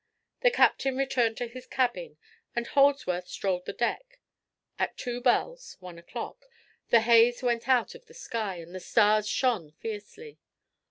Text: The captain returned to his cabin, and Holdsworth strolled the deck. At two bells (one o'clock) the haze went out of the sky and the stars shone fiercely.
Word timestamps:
The 0.39 0.49
captain 0.49 0.97
returned 0.97 1.37
to 1.37 1.47
his 1.47 1.67
cabin, 1.67 2.17
and 2.55 2.65
Holdsworth 2.65 3.27
strolled 3.27 3.65
the 3.65 3.73
deck. 3.73 4.17
At 4.79 4.97
two 4.97 5.21
bells 5.21 5.77
(one 5.79 5.99
o'clock) 5.99 6.47
the 6.89 7.01
haze 7.01 7.43
went 7.43 7.69
out 7.69 7.93
of 7.93 8.07
the 8.07 8.15
sky 8.15 8.55
and 8.55 8.73
the 8.73 8.79
stars 8.79 9.29
shone 9.29 9.73
fiercely. 9.73 10.39